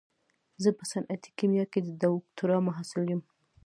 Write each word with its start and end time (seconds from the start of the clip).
زه 0.63 0.69
په 0.77 0.83
صنعتي 0.91 1.29
کيميا 1.37 1.65
کې 1.71 1.79
د 1.83 1.89
دوکتورا 2.01 2.57
محصل 2.67 3.03
يم. 3.11 3.21